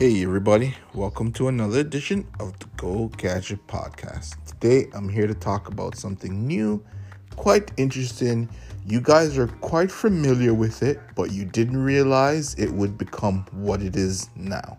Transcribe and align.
Hey, 0.00 0.22
everybody, 0.22 0.74
welcome 0.94 1.30
to 1.32 1.48
another 1.48 1.80
edition 1.80 2.26
of 2.40 2.58
the 2.58 2.64
Go 2.78 3.08
Gadget 3.18 3.66
Podcast. 3.66 4.42
Today, 4.46 4.88
I'm 4.94 5.10
here 5.10 5.26
to 5.26 5.34
talk 5.34 5.68
about 5.68 5.94
something 5.94 6.46
new, 6.46 6.82
quite 7.36 7.70
interesting. 7.76 8.48
You 8.86 9.02
guys 9.02 9.36
are 9.36 9.48
quite 9.48 9.92
familiar 9.92 10.54
with 10.54 10.82
it, 10.82 10.98
but 11.14 11.32
you 11.32 11.44
didn't 11.44 11.84
realize 11.84 12.54
it 12.54 12.72
would 12.72 12.96
become 12.96 13.44
what 13.52 13.82
it 13.82 13.94
is 13.94 14.30
now. 14.34 14.78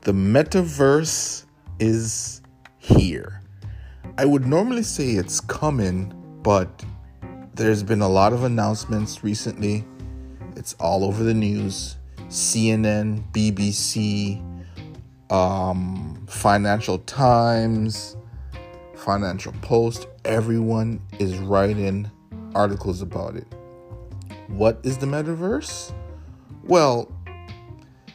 The 0.00 0.10
metaverse 0.10 1.44
is 1.78 2.42
here. 2.78 3.42
I 4.18 4.24
would 4.24 4.44
normally 4.44 4.82
say 4.82 5.10
it's 5.10 5.38
coming, 5.38 6.12
but 6.42 6.84
there's 7.54 7.84
been 7.84 8.02
a 8.02 8.08
lot 8.08 8.32
of 8.32 8.42
announcements 8.42 9.22
recently. 9.22 9.84
It's 10.56 10.74
all 10.80 11.04
over 11.04 11.22
the 11.22 11.32
news 11.32 11.94
CNN, 12.32 13.22
BBC, 13.32 14.40
um, 15.30 16.24
Financial 16.26 16.98
Times, 17.00 18.16
Financial 18.96 19.52
Post, 19.60 20.06
everyone 20.24 21.02
is 21.18 21.36
writing 21.36 22.10
articles 22.54 23.02
about 23.02 23.36
it. 23.36 23.46
What 24.48 24.80
is 24.82 24.96
the 24.96 25.04
metaverse? 25.04 25.92
Well, 26.64 27.12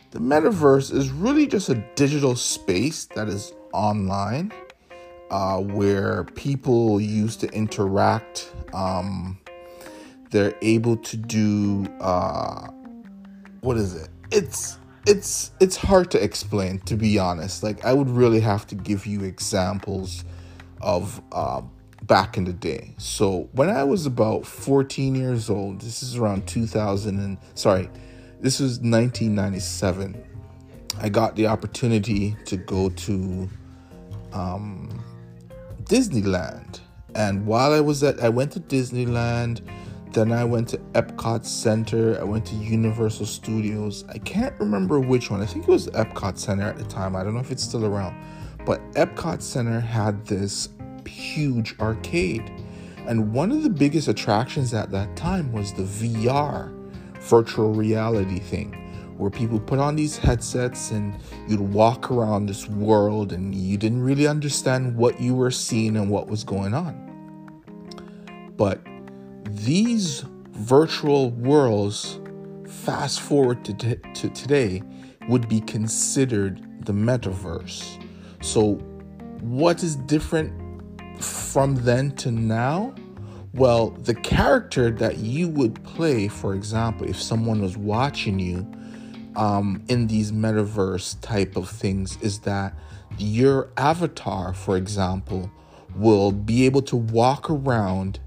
the 0.09 0.19
metaverse 0.19 0.91
is 0.91 1.11
really 1.11 1.45
just 1.45 1.69
a 1.69 1.75
digital 1.93 2.35
space 2.35 3.05
that 3.13 3.27
is 3.27 3.53
online 3.71 4.51
uh, 5.29 5.59
where 5.59 6.23
people 6.23 6.99
used 6.99 7.39
to 7.41 7.51
interact. 7.51 8.51
Um, 8.73 9.37
they're 10.31 10.55
able 10.63 10.97
to 10.97 11.17
do. 11.17 11.85
Uh, 12.01 12.69
what 13.61 13.77
is 13.77 13.95
it? 13.95 14.09
It's 14.31 14.77
it's 15.05 15.51
it's 15.59 15.77
hard 15.77 16.11
to 16.11 16.23
explain 16.23 16.79
to 16.79 16.95
be 16.95 17.17
honest. 17.17 17.63
Like 17.63 17.85
I 17.85 17.93
would 17.93 18.09
really 18.09 18.41
have 18.41 18.67
to 18.67 18.75
give 18.75 19.05
you 19.05 19.23
examples 19.23 20.25
of 20.81 21.21
uh, 21.31 21.61
back 22.03 22.37
in 22.37 22.43
the 22.43 22.53
day. 22.53 22.93
So 22.97 23.49
when 23.53 23.69
I 23.69 23.83
was 23.83 24.05
about 24.05 24.45
14 24.45 25.15
years 25.15 25.49
old, 25.49 25.81
this 25.81 26.03
is 26.03 26.17
around 26.17 26.47
2000 26.47 27.19
and 27.19 27.37
sorry, 27.55 27.89
this 28.39 28.59
was 28.59 28.79
1997. 28.79 30.23
I 30.99 31.09
got 31.09 31.35
the 31.35 31.47
opportunity 31.47 32.35
to 32.45 32.57
go 32.57 32.89
to 32.89 33.49
um, 34.33 35.03
Disneyland, 35.83 36.79
and 37.15 37.45
while 37.45 37.71
I 37.71 37.79
was 37.79 38.03
at, 38.03 38.19
I 38.19 38.29
went 38.29 38.51
to 38.53 38.59
Disneyland 38.59 39.61
then 40.13 40.31
I 40.31 40.43
went 40.43 40.69
to 40.69 40.77
Epcot 40.93 41.45
Center. 41.45 42.19
I 42.19 42.23
went 42.23 42.45
to 42.47 42.55
Universal 42.55 43.25
Studios. 43.25 44.05
I 44.09 44.17
can't 44.17 44.57
remember 44.59 44.99
which 44.99 45.29
one. 45.29 45.41
I 45.41 45.45
think 45.45 45.67
it 45.67 45.71
was 45.71 45.87
Epcot 45.89 46.37
Center 46.37 46.63
at 46.63 46.77
the 46.77 46.85
time. 46.85 47.15
I 47.15 47.23
don't 47.23 47.33
know 47.33 47.39
if 47.39 47.51
it's 47.51 47.63
still 47.63 47.85
around. 47.85 48.15
But 48.65 48.81
Epcot 48.93 49.41
Center 49.41 49.79
had 49.79 50.25
this 50.25 50.69
huge 51.05 51.77
arcade. 51.79 52.51
And 53.07 53.31
one 53.31 53.51
of 53.51 53.63
the 53.63 53.69
biggest 53.69 54.07
attractions 54.07 54.73
at 54.73 54.91
that 54.91 55.15
time 55.15 55.51
was 55.51 55.73
the 55.73 55.83
VR, 55.83 56.73
virtual 57.21 57.73
reality 57.73 58.39
thing, 58.39 58.73
where 59.17 59.29
people 59.29 59.59
put 59.59 59.79
on 59.79 59.95
these 59.95 60.17
headsets 60.17 60.91
and 60.91 61.15
you'd 61.47 61.59
walk 61.59 62.11
around 62.11 62.47
this 62.47 62.67
world 62.67 63.31
and 63.31 63.55
you 63.55 63.77
didn't 63.77 64.01
really 64.01 64.27
understand 64.27 64.95
what 64.95 65.21
you 65.21 65.35
were 65.35 65.51
seeing 65.51 65.95
and 65.95 66.09
what 66.09 66.27
was 66.27 66.43
going 66.43 66.73
on. 66.73 67.03
But 68.57 68.81
these 69.49 70.25
virtual 70.51 71.31
worlds, 71.31 72.19
fast 72.67 73.21
forward 73.21 73.63
to, 73.65 73.73
t- 73.73 73.95
to 74.13 74.29
today, 74.29 74.81
would 75.29 75.47
be 75.47 75.61
considered 75.61 76.85
the 76.85 76.93
metaverse. 76.93 78.03
So, 78.41 78.75
what 79.41 79.83
is 79.83 79.95
different 79.95 80.53
from 81.21 81.75
then 81.75 82.11
to 82.17 82.31
now? 82.31 82.95
Well, 83.53 83.89
the 83.89 84.13
character 84.13 84.91
that 84.91 85.17
you 85.17 85.47
would 85.49 85.83
play, 85.83 86.27
for 86.27 86.53
example, 86.53 87.09
if 87.09 87.21
someone 87.21 87.61
was 87.61 87.77
watching 87.77 88.39
you 88.39 88.67
um, 89.35 89.83
in 89.87 90.07
these 90.07 90.31
metaverse 90.31 91.19
type 91.21 91.55
of 91.55 91.69
things, 91.69 92.17
is 92.21 92.39
that 92.41 92.77
your 93.17 93.69
avatar, 93.77 94.53
for 94.53 94.77
example, 94.77 95.49
will 95.95 96.31
be 96.31 96.65
able 96.65 96.81
to 96.83 96.95
walk 96.95 97.49
around 97.49 98.19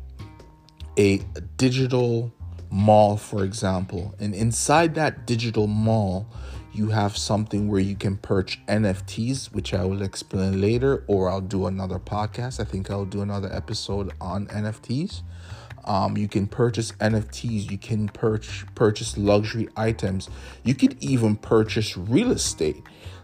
a 1.01 1.17
digital 1.57 2.31
mall, 2.69 3.17
for 3.17 3.43
example, 3.43 4.15
and 4.21 4.35
inside 4.35 4.95
that 4.97 5.27
digital 5.27 5.67
mall, 5.67 6.29
you 6.75 6.89
have 6.89 7.17
something 7.17 7.69
where 7.69 7.81
you 7.81 7.97
can 7.97 8.19
purchase 8.19 8.61
NFTs, 8.69 9.47
which 9.47 9.73
I 9.73 9.83
will 9.87 10.03
explain 10.03 10.61
later, 10.61 11.03
or 11.07 11.31
I'll 11.31 11.41
do 11.41 11.67
another 11.67 11.99
podcast. 11.99 12.61
I 12.61 12.65
think 12.65 12.91
I'll 12.91 13.07
do 13.07 13.23
another 13.23 13.51
episode 13.51 14.13
on 14.21 14.47
NFTs. 14.49 15.23
Um, 15.87 16.19
you 16.19 16.29
can 16.29 16.47
purchase 16.47 16.93
NFTs. 16.93 17.71
You 17.71 17.79
can 17.79 18.09
purchase 18.09 18.67
purchase 18.75 19.17
luxury 19.17 19.69
items. 19.77 20.29
You 20.65 20.75
could 20.75 21.03
even 21.03 21.37
purchase 21.37 21.97
real 21.97 22.31
estate. 22.31 22.83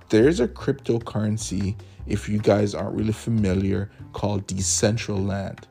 There's 0.09 0.41
a 0.41 0.49
cryptocurrency, 0.49 1.77
if 2.07 2.27
you 2.27 2.39
guys 2.39 2.75
aren't 2.75 2.97
really 2.97 3.13
familiar, 3.13 3.91
called 4.15 4.47
Decentraland 4.47 5.65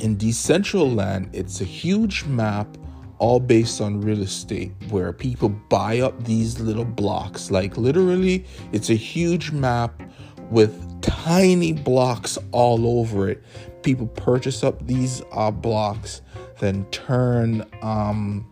in 0.00 0.16
Decentraland, 0.16 1.28
it's 1.32 1.60
a 1.60 1.64
huge 1.64 2.24
map 2.24 2.76
all 3.18 3.38
based 3.38 3.80
on 3.80 4.00
real 4.00 4.22
estate 4.22 4.72
where 4.90 5.12
people 5.12 5.48
buy 5.48 6.00
up 6.00 6.24
these 6.24 6.58
little 6.60 6.84
blocks. 6.84 7.50
Like 7.50 7.76
literally, 7.76 8.44
it's 8.72 8.90
a 8.90 8.94
huge 8.94 9.52
map 9.52 10.02
with 10.50 11.00
tiny 11.00 11.72
blocks 11.72 12.38
all 12.50 12.98
over 12.98 13.28
it. 13.28 13.42
People 13.82 14.06
purchase 14.08 14.64
up 14.64 14.84
these 14.86 15.22
uh, 15.32 15.50
blocks, 15.50 16.22
then 16.58 16.84
turn 16.86 17.64
um, 17.82 18.46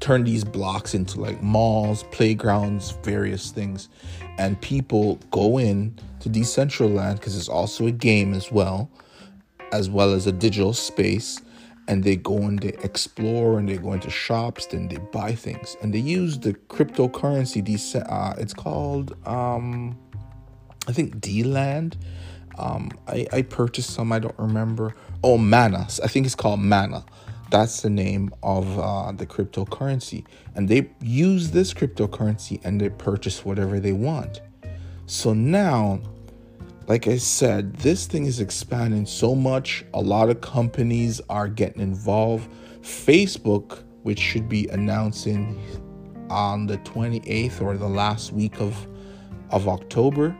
turn 0.00 0.24
these 0.24 0.44
blocks 0.44 0.94
into 0.94 1.20
like 1.20 1.42
malls, 1.42 2.04
playgrounds, 2.04 2.92
various 3.02 3.50
things, 3.50 3.88
and 4.38 4.60
people 4.62 5.16
go 5.30 5.58
in 5.58 5.94
to 6.20 6.30
Decentraland 6.30 7.16
because 7.16 7.36
it's 7.36 7.48
also 7.48 7.86
a 7.86 7.90
game 7.90 8.32
as 8.32 8.50
well 8.50 8.90
as 9.72 9.88
well 9.90 10.12
as 10.12 10.26
a 10.26 10.32
digital 10.32 10.72
space 10.72 11.40
and 11.88 12.04
they 12.04 12.16
go 12.16 12.36
and 12.36 12.58
they 12.60 12.74
explore 12.84 13.58
and 13.58 13.68
they 13.68 13.78
go 13.78 13.92
into 13.94 14.10
shops 14.10 14.66
then 14.66 14.88
they 14.88 14.98
buy 15.10 15.34
things. 15.34 15.76
And 15.82 15.92
they 15.92 15.98
use 15.98 16.38
the 16.38 16.52
cryptocurrency 16.54 17.62
uh, 18.08 18.34
it's 18.38 18.54
called 18.54 19.16
um, 19.26 19.98
i 20.86 20.92
think 20.92 21.20
d-land. 21.20 21.96
Um, 22.58 22.90
I, 23.06 23.26
I 23.32 23.42
purchased 23.42 23.90
some 23.90 24.12
i 24.12 24.18
don't 24.18 24.38
remember. 24.38 24.94
Oh 25.22 25.38
mana. 25.38 25.88
I 26.02 26.08
think 26.08 26.26
it's 26.26 26.34
called 26.34 26.60
mana. 26.60 27.04
That's 27.50 27.80
the 27.80 27.90
name 27.90 28.30
of 28.42 28.78
uh, 28.78 29.12
the 29.12 29.26
cryptocurrency. 29.26 30.26
And 30.54 30.68
they 30.68 30.90
use 31.00 31.50
this 31.52 31.72
cryptocurrency 31.72 32.60
and 32.64 32.80
they 32.80 32.90
purchase 32.90 33.44
whatever 33.44 33.80
they 33.80 33.92
want. 33.92 34.42
So 35.06 35.32
now 35.32 36.00
like 36.88 37.06
I 37.06 37.18
said, 37.18 37.74
this 37.74 38.06
thing 38.06 38.24
is 38.24 38.40
expanding 38.40 39.04
so 39.04 39.34
much. 39.34 39.84
A 39.92 40.00
lot 40.00 40.30
of 40.30 40.40
companies 40.40 41.20
are 41.28 41.46
getting 41.46 41.82
involved. 41.82 42.50
Facebook, 42.80 43.84
which 44.02 44.18
should 44.18 44.48
be 44.48 44.66
announcing 44.68 45.60
on 46.30 46.66
the 46.66 46.78
28th 46.78 47.60
or 47.60 47.76
the 47.76 47.88
last 47.88 48.32
week 48.32 48.60
of 48.60 48.86
of 49.50 49.66
October 49.66 50.36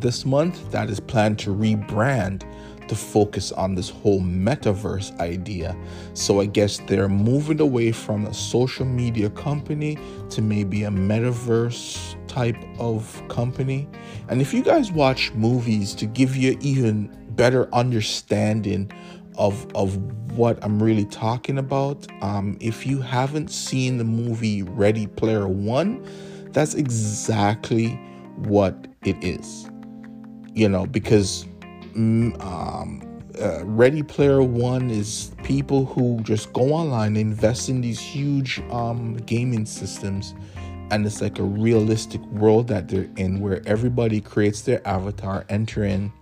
this 0.00 0.24
month, 0.24 0.70
that 0.70 0.90
is 0.90 1.00
planned 1.00 1.38
to 1.40 1.50
rebrand 1.50 2.42
to 2.88 2.96
focus 2.96 3.52
on 3.52 3.74
this 3.74 3.88
whole 3.88 4.20
metaverse 4.20 5.16
idea. 5.20 5.76
So 6.14 6.40
I 6.40 6.46
guess 6.46 6.78
they're 6.86 7.08
moving 7.08 7.60
away 7.60 7.92
from 7.92 8.26
a 8.26 8.34
social 8.34 8.84
media 8.84 9.30
company 9.30 9.96
to 10.30 10.42
maybe 10.42 10.84
a 10.84 10.90
metaverse 10.90 12.16
type 12.30 12.56
of 12.78 13.22
company. 13.28 13.88
And 14.28 14.40
if 14.40 14.54
you 14.54 14.62
guys 14.62 14.92
watch 14.92 15.32
movies 15.32 15.94
to 15.96 16.06
give 16.06 16.36
you 16.36 16.56
even 16.60 17.10
better 17.30 17.68
understanding 17.74 18.90
of 19.36 19.66
of 19.74 19.96
what 20.36 20.62
I'm 20.64 20.80
really 20.80 21.06
talking 21.06 21.58
about, 21.58 22.06
um, 22.22 22.56
if 22.60 22.86
you 22.86 23.00
haven't 23.00 23.50
seen 23.50 23.98
the 23.98 24.04
movie 24.04 24.62
Ready 24.62 25.08
Player 25.08 25.48
One, 25.48 26.06
that's 26.52 26.74
exactly 26.74 27.88
what 28.36 28.86
it 29.02 29.16
is. 29.24 29.68
You 30.54 30.68
know, 30.68 30.86
because 30.86 31.46
mm, 31.96 32.40
um, 32.44 33.02
uh, 33.40 33.64
Ready 33.64 34.04
Player 34.04 34.42
One 34.42 34.88
is 34.88 35.32
people 35.42 35.84
who 35.84 36.20
just 36.22 36.52
go 36.52 36.72
online, 36.72 37.16
invest 37.16 37.68
in 37.68 37.80
these 37.80 37.98
huge 37.98 38.60
um, 38.70 39.16
gaming 39.26 39.66
systems, 39.66 40.34
and 40.90 41.06
it's 41.06 41.20
like 41.20 41.38
a 41.38 41.44
realistic 41.44 42.20
world 42.26 42.68
that 42.68 42.88
they're 42.88 43.08
in 43.16 43.40
where 43.40 43.62
everybody 43.66 44.20
creates 44.20 44.62
their 44.62 44.86
avatar, 44.86 45.44
enter 45.48 45.84
in, 45.84 46.12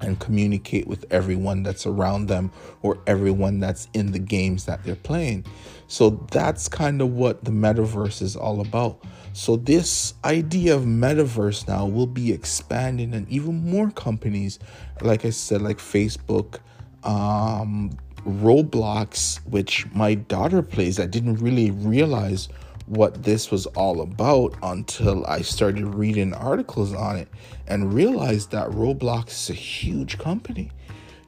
and 0.00 0.18
communicate 0.20 0.86
with 0.86 1.04
everyone 1.10 1.62
that's 1.62 1.86
around 1.86 2.26
them 2.26 2.50
or 2.82 2.98
everyone 3.06 3.60
that's 3.60 3.88
in 3.94 4.12
the 4.12 4.18
games 4.18 4.64
that 4.66 4.82
they're 4.84 4.94
playing. 4.94 5.44
So 5.88 6.10
that's 6.30 6.68
kind 6.68 7.00
of 7.00 7.12
what 7.12 7.44
the 7.44 7.50
metaverse 7.50 8.22
is 8.22 8.36
all 8.36 8.60
about. 8.60 9.02
So 9.32 9.56
this 9.56 10.14
idea 10.24 10.74
of 10.74 10.82
metaverse 10.82 11.68
now 11.68 11.86
will 11.86 12.06
be 12.06 12.32
expanding 12.32 13.14
and 13.14 13.28
even 13.28 13.70
more 13.70 13.90
companies 13.90 14.58
like 15.00 15.24
I 15.24 15.30
said 15.30 15.62
like 15.62 15.78
Facebook 15.78 16.58
um 17.04 17.96
Roblox 18.26 19.36
which 19.46 19.86
my 19.92 20.14
daughter 20.14 20.60
plays 20.60 20.98
I 20.98 21.06
didn't 21.06 21.36
really 21.36 21.70
realize 21.70 22.48
what 22.88 23.22
this 23.22 23.50
was 23.50 23.66
all 23.66 24.00
about 24.00 24.54
until 24.62 25.24
I 25.26 25.42
started 25.42 25.94
reading 25.94 26.32
articles 26.34 26.94
on 26.94 27.16
it 27.16 27.28
and 27.66 27.92
realized 27.92 28.50
that 28.52 28.68
Roblox 28.70 29.28
is 29.28 29.50
a 29.50 29.54
huge 29.54 30.18
company. 30.18 30.70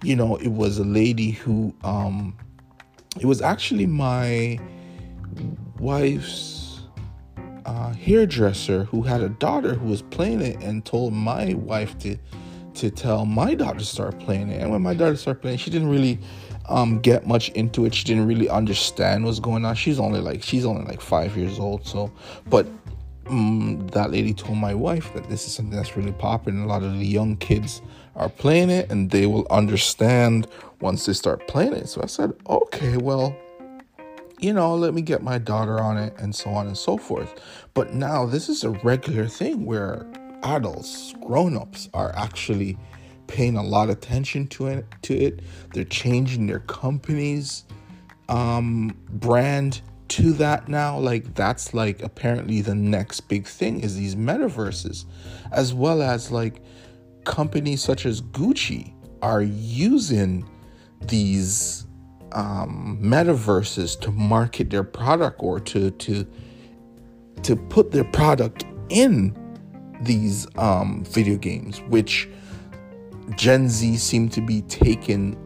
You 0.02 0.16
know, 0.16 0.36
it 0.36 0.48
was 0.48 0.78
a 0.78 0.84
lady 0.84 1.32
who, 1.32 1.74
um, 1.84 2.36
it 3.20 3.26
was 3.26 3.42
actually 3.42 3.86
my 3.86 4.58
wife's 5.78 6.80
uh, 7.66 7.92
hairdresser 7.92 8.84
who 8.84 9.02
had 9.02 9.20
a 9.20 9.28
daughter 9.28 9.74
who 9.74 9.88
was 9.88 10.02
playing 10.02 10.40
it 10.40 10.62
and 10.62 10.84
told 10.84 11.12
my 11.12 11.54
wife 11.54 11.98
to 11.98 12.16
to 12.72 12.90
tell 12.90 13.26
my 13.26 13.54
daughter 13.54 13.80
to 13.80 13.84
start 13.84 14.18
playing 14.20 14.48
it. 14.48 14.62
And 14.62 14.70
when 14.70 14.80
my 14.80 14.94
daughter 14.94 15.16
started 15.16 15.40
playing, 15.40 15.58
she 15.58 15.70
didn't 15.70 15.90
really 15.90 16.18
um, 16.70 17.00
get 17.00 17.26
much 17.26 17.50
into 17.50 17.84
it. 17.84 17.94
She 17.94 18.04
didn't 18.04 18.26
really 18.26 18.48
understand 18.48 19.24
what's 19.24 19.40
going 19.40 19.64
on. 19.64 19.74
She's 19.74 19.98
only 19.98 20.20
like 20.20 20.42
she's 20.42 20.64
only 20.64 20.84
like 20.84 21.00
five 21.00 21.36
years 21.36 21.58
old. 21.58 21.86
So, 21.86 22.12
but 22.48 22.66
um, 23.26 23.86
that 23.88 24.10
lady 24.10 24.32
told 24.32 24.58
my 24.58 24.74
wife 24.74 25.12
that 25.14 25.28
this 25.28 25.46
is 25.46 25.52
something 25.52 25.76
that's 25.76 25.96
really 25.96 26.12
popular, 26.12 26.56
and 26.56 26.64
a 26.64 26.68
lot 26.68 26.82
of 26.82 26.92
the 26.98 27.06
young 27.06 27.36
kids 27.36 27.82
are 28.16 28.28
playing 28.28 28.70
it, 28.70 28.90
and 28.90 29.10
they 29.10 29.26
will 29.26 29.46
understand 29.50 30.46
once 30.80 31.06
they 31.06 31.12
start 31.12 31.46
playing 31.48 31.72
it. 31.72 31.88
So 31.88 32.02
I 32.02 32.06
said, 32.06 32.32
okay, 32.48 32.96
well, 32.96 33.36
you 34.38 34.52
know, 34.52 34.74
let 34.74 34.94
me 34.94 35.02
get 35.02 35.22
my 35.22 35.38
daughter 35.38 35.80
on 35.80 35.98
it, 35.98 36.14
and 36.18 36.34
so 36.34 36.50
on 36.50 36.66
and 36.66 36.78
so 36.78 36.96
forth. 36.96 37.40
But 37.74 37.94
now 37.94 38.26
this 38.26 38.48
is 38.48 38.64
a 38.64 38.70
regular 38.70 39.26
thing 39.26 39.66
where 39.66 40.06
adults, 40.42 41.14
grown-ups, 41.24 41.88
are 41.94 42.14
actually 42.16 42.78
paying 43.30 43.56
a 43.56 43.62
lot 43.62 43.88
of 43.88 43.96
attention 43.96 44.48
to 44.48 44.66
it. 44.66 44.84
To 45.02 45.14
it, 45.16 45.40
they're 45.72 45.84
changing 45.84 46.48
their 46.48 46.58
company's 46.60 47.64
um, 48.28 48.96
brand 49.08 49.82
to 50.08 50.32
that 50.34 50.68
now. 50.68 50.98
Like 50.98 51.34
that's 51.34 51.72
like 51.72 52.02
apparently 52.02 52.60
the 52.60 52.74
next 52.74 53.20
big 53.22 53.46
thing 53.46 53.80
is 53.80 53.96
these 53.96 54.16
metaverses, 54.16 55.04
as 55.52 55.72
well 55.72 56.02
as 56.02 56.32
like 56.32 56.60
companies 57.24 57.82
such 57.82 58.04
as 58.04 58.20
Gucci 58.20 58.92
are 59.22 59.42
using 59.42 60.48
these 61.02 61.86
um, 62.32 62.98
metaverses 63.00 63.98
to 64.00 64.10
market 64.10 64.70
their 64.70 64.84
product 64.84 65.40
or 65.40 65.60
to 65.60 65.92
to 65.92 66.26
to 67.44 67.56
put 67.56 67.92
their 67.92 68.04
product 68.04 68.64
in 68.88 69.36
these 70.02 70.48
um, 70.56 71.04
video 71.04 71.36
games, 71.36 71.80
which 71.82 72.28
Gen 73.36 73.68
Z 73.68 73.96
seem 73.96 74.28
to 74.30 74.40
be 74.40 74.62
taking 74.62 75.36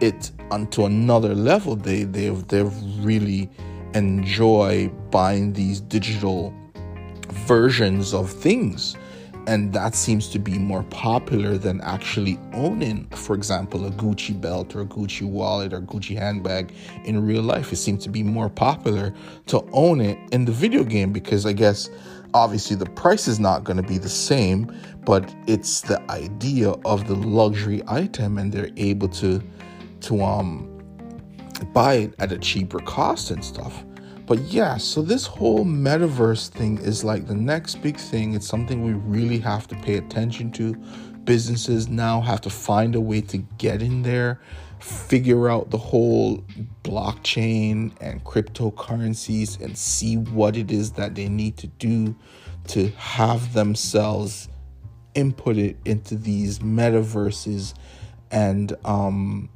it 0.00 0.32
onto 0.50 0.84
another 0.84 1.34
level. 1.34 1.76
They 1.76 2.04
they 2.04 2.28
they 2.28 2.62
really 3.00 3.50
enjoy 3.94 4.88
buying 5.10 5.52
these 5.52 5.80
digital 5.80 6.54
versions 7.46 8.14
of 8.14 8.30
things 8.30 8.96
and 9.46 9.72
that 9.72 9.94
seems 9.94 10.28
to 10.28 10.38
be 10.38 10.58
more 10.58 10.82
popular 10.84 11.56
than 11.56 11.80
actually 11.80 12.38
owning 12.52 13.06
for 13.10 13.34
example 13.34 13.86
a 13.86 13.90
gucci 13.90 14.38
belt 14.38 14.74
or 14.74 14.82
a 14.82 14.86
gucci 14.86 15.26
wallet 15.28 15.72
or 15.72 15.80
gucci 15.80 16.16
handbag 16.16 16.72
in 17.04 17.24
real 17.26 17.42
life. 17.42 17.72
It 17.72 17.76
seems 17.76 18.02
to 18.04 18.08
be 18.10 18.22
more 18.22 18.48
popular 18.48 19.14
to 19.46 19.66
own 19.72 20.00
it 20.00 20.18
in 20.32 20.44
the 20.44 20.52
video 20.52 20.84
game 20.84 21.12
because 21.12 21.46
i 21.46 21.52
guess 21.52 21.90
obviously 22.34 22.76
the 22.76 22.86
price 22.86 23.26
is 23.26 23.40
not 23.40 23.64
going 23.64 23.76
to 23.76 23.82
be 23.82 23.98
the 23.98 24.08
same 24.08 24.72
but 25.04 25.34
it's 25.46 25.80
the 25.82 26.00
idea 26.10 26.70
of 26.84 27.08
the 27.08 27.14
luxury 27.14 27.82
item 27.88 28.38
and 28.38 28.52
they're 28.52 28.70
able 28.76 29.08
to 29.08 29.42
to 30.00 30.22
um 30.22 30.66
buy 31.72 31.94
it 31.94 32.14
at 32.18 32.32
a 32.32 32.38
cheaper 32.38 32.78
cost 32.80 33.30
and 33.30 33.44
stuff 33.44 33.84
but 34.30 34.38
yeah 34.42 34.76
so 34.76 35.02
this 35.02 35.26
whole 35.26 35.64
metaverse 35.64 36.50
thing 36.50 36.78
is 36.78 37.02
like 37.02 37.26
the 37.26 37.34
next 37.34 37.82
big 37.82 37.96
thing. 37.96 38.34
It's 38.34 38.46
something 38.46 38.84
we 38.84 38.92
really 38.92 39.40
have 39.40 39.66
to 39.66 39.74
pay 39.74 39.96
attention 39.96 40.52
to. 40.52 40.74
Businesses 41.24 41.88
now 41.88 42.20
have 42.20 42.40
to 42.42 42.50
find 42.50 42.94
a 42.94 43.00
way 43.00 43.22
to 43.22 43.38
get 43.58 43.82
in 43.82 44.02
there 44.02 44.40
figure 44.80 45.48
out 45.48 45.70
the 45.70 45.78
whole 45.78 46.44
blockchain 46.84 47.92
and 48.00 48.24
cryptocurrencies 48.24 49.60
and 49.60 49.76
see 49.76 50.16
what 50.16 50.56
it 50.56 50.70
is 50.70 50.92
that 50.92 51.14
they 51.14 51.28
need 51.28 51.56
to 51.58 51.66
do 51.66 52.16
to 52.68 52.88
have 52.90 53.52
themselves 53.52 54.48
inputted 55.14 55.76
into 55.84 56.14
these 56.14 56.60
metaverses. 56.60 57.74
And 58.30 58.76
um, 58.84 59.50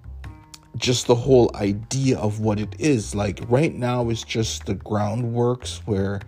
just 0.76 1.06
the 1.06 1.14
whole 1.14 1.50
idea 1.54 2.18
of 2.18 2.40
what 2.40 2.58
it 2.58 2.74
is. 2.78 3.14
Like 3.14 3.40
right 3.48 3.74
now, 3.74 4.08
it's 4.10 4.24
just 4.24 4.66
the 4.66 4.74
groundworks 4.74 5.78
where 5.86 6.20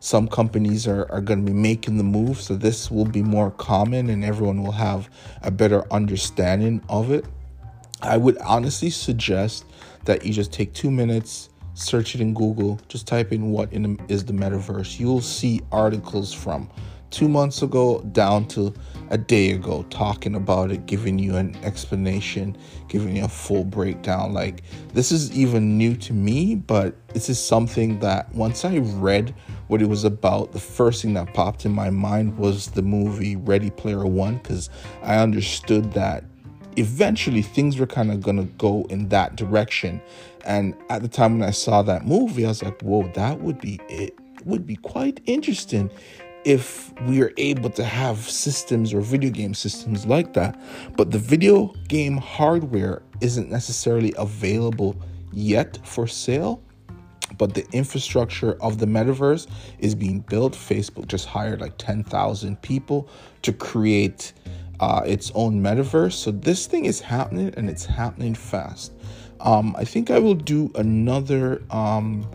some 0.00 0.26
companies 0.26 0.88
are, 0.88 1.10
are 1.12 1.20
going 1.20 1.44
to 1.46 1.52
be 1.52 1.56
making 1.56 1.96
the 1.96 2.04
move. 2.04 2.40
So 2.40 2.56
this 2.56 2.90
will 2.90 3.04
be 3.04 3.22
more 3.22 3.52
common 3.52 4.10
and 4.10 4.24
everyone 4.24 4.62
will 4.62 4.72
have 4.72 5.08
a 5.42 5.50
better 5.50 5.84
understanding 5.92 6.82
of 6.88 7.12
it. 7.12 7.24
I 8.02 8.16
would 8.16 8.36
honestly 8.38 8.90
suggest 8.90 9.64
that 10.04 10.26
you 10.26 10.32
just 10.32 10.52
take 10.52 10.74
two 10.74 10.90
minutes, 10.90 11.50
search 11.74 12.16
it 12.16 12.20
in 12.20 12.34
Google, 12.34 12.80
just 12.88 13.06
type 13.06 13.32
in 13.32 13.52
what 13.52 13.72
in 13.72 13.82
the, 13.82 14.04
is 14.08 14.24
the 14.24 14.32
metaverse. 14.32 14.98
You'll 14.98 15.20
see 15.20 15.60
articles 15.70 16.32
from 16.32 16.68
two 17.10 17.28
months 17.28 17.62
ago 17.62 18.00
down 18.10 18.48
to 18.48 18.74
a 19.12 19.18
day 19.18 19.50
ago 19.50 19.84
talking 19.90 20.34
about 20.34 20.72
it, 20.72 20.86
giving 20.86 21.18
you 21.18 21.36
an 21.36 21.54
explanation, 21.62 22.56
giving 22.88 23.14
you 23.14 23.24
a 23.24 23.28
full 23.28 23.62
breakdown. 23.62 24.32
Like, 24.32 24.62
this 24.94 25.12
is 25.12 25.30
even 25.38 25.76
new 25.76 25.94
to 25.96 26.14
me, 26.14 26.54
but 26.54 26.96
this 27.08 27.28
is 27.28 27.38
something 27.38 28.00
that 28.00 28.34
once 28.34 28.64
I 28.64 28.78
read 28.78 29.34
what 29.68 29.82
it 29.82 29.88
was 29.88 30.04
about, 30.04 30.52
the 30.52 30.58
first 30.58 31.02
thing 31.02 31.12
that 31.12 31.34
popped 31.34 31.66
in 31.66 31.72
my 31.72 31.90
mind 31.90 32.38
was 32.38 32.68
the 32.70 32.80
movie 32.80 33.36
Ready 33.36 33.68
Player 33.70 34.06
One, 34.06 34.38
because 34.38 34.70
I 35.02 35.18
understood 35.18 35.92
that 35.92 36.24
eventually 36.76 37.42
things 37.42 37.78
were 37.78 37.86
kind 37.86 38.10
of 38.10 38.22
going 38.22 38.38
to 38.38 38.50
go 38.56 38.86
in 38.88 39.10
that 39.10 39.36
direction. 39.36 40.00
And 40.46 40.74
at 40.88 41.02
the 41.02 41.08
time 41.08 41.38
when 41.38 41.46
I 41.46 41.52
saw 41.52 41.82
that 41.82 42.06
movie, 42.06 42.46
I 42.46 42.48
was 42.48 42.62
like, 42.62 42.80
whoa, 42.80 43.06
that 43.14 43.40
would 43.42 43.60
be 43.60 43.78
it 43.90 44.16
would 44.44 44.66
be 44.66 44.76
quite 44.76 45.20
interesting 45.26 45.90
if 46.44 46.92
we 47.02 47.22
are 47.22 47.32
able 47.36 47.70
to 47.70 47.84
have 47.84 48.18
systems 48.18 48.92
or 48.92 49.00
video 49.00 49.30
game 49.30 49.54
systems 49.54 50.06
like 50.06 50.32
that. 50.34 50.60
But 50.96 51.10
the 51.10 51.18
video 51.18 51.74
game 51.88 52.16
hardware 52.16 53.02
isn't 53.20 53.50
necessarily 53.50 54.12
available 54.18 54.96
yet 55.32 55.78
for 55.84 56.06
sale. 56.06 56.62
But 57.38 57.54
the 57.54 57.66
infrastructure 57.72 58.54
of 58.60 58.78
the 58.78 58.86
metaverse 58.86 59.46
is 59.78 59.94
being 59.94 60.20
built. 60.20 60.52
Facebook 60.52 61.06
just 61.06 61.26
hired 61.26 61.60
like 61.60 61.78
10,000 61.78 62.60
people 62.60 63.08
to 63.42 63.52
create 63.52 64.32
uh, 64.80 65.02
its 65.06 65.30
own 65.34 65.62
metaverse. 65.62 66.12
So 66.12 66.30
this 66.30 66.66
thing 66.66 66.84
is 66.84 67.00
happening 67.00 67.54
and 67.56 67.70
it's 67.70 67.86
happening 67.86 68.34
fast. 68.34 68.92
Um, 69.40 69.74
I 69.78 69.84
think 69.84 70.10
I 70.10 70.18
will 70.18 70.34
do 70.34 70.70
another 70.74 71.62
um, 71.70 72.28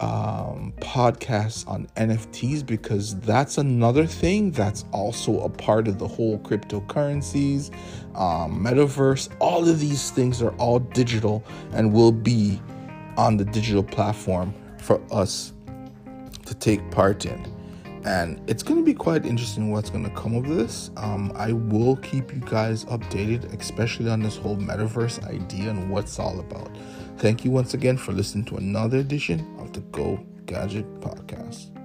um, 0.00 0.72
podcast 0.78 1.68
on 1.68 1.86
NFTs 1.96 2.64
because 2.64 3.18
that's 3.20 3.58
another 3.58 4.06
thing 4.06 4.50
that's 4.50 4.84
also 4.92 5.40
a 5.40 5.48
part 5.48 5.86
of 5.88 5.98
the 5.98 6.08
whole 6.08 6.38
cryptocurrencies, 6.38 7.70
um, 8.16 8.64
metaverse. 8.64 9.28
All 9.38 9.68
of 9.68 9.78
these 9.78 10.10
things 10.10 10.42
are 10.42 10.52
all 10.56 10.78
digital 10.78 11.44
and 11.72 11.92
will 11.92 12.12
be 12.12 12.60
on 13.16 13.36
the 13.36 13.44
digital 13.44 13.82
platform 13.82 14.54
for 14.78 15.00
us 15.12 15.52
to 16.46 16.54
take 16.54 16.90
part 16.90 17.26
in 17.26 17.60
and 18.04 18.40
it's 18.48 18.62
going 18.62 18.80
to 18.80 18.84
be 18.84 18.94
quite 18.94 19.26
interesting 19.26 19.70
what's 19.70 19.90
going 19.90 20.04
to 20.04 20.10
come 20.10 20.34
of 20.34 20.48
this. 20.48 20.90
Um, 20.96 21.32
I 21.34 21.52
will 21.52 21.96
keep 21.96 22.32
you 22.32 22.40
guys 22.40 22.86
updated, 22.86 23.52
especially 23.58 24.08
on 24.08 24.20
this 24.20 24.36
whole 24.36 24.56
metaverse 24.56 25.22
idea 25.28 25.70
and 25.70 25.90
what's 25.90 26.18
all 26.18 26.40
about. 26.40 26.70
Thank 27.18 27.44
you 27.44 27.50
once 27.50 27.74
again 27.74 27.98
for 27.98 28.12
listening 28.12 28.46
to 28.46 28.56
another 28.56 28.98
edition 28.98 29.54
the 29.72 29.80
Go 29.92 30.18
Gadget 30.46 30.86
Podcast. 31.00 31.79